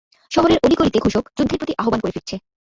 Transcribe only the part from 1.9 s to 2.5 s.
করে ফিরছে।